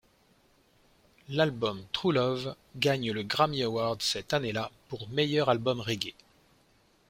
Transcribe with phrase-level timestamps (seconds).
[1.29, 6.15] L’album True Love gagne le Grammy Award cette année-là pour meilleur album reggae.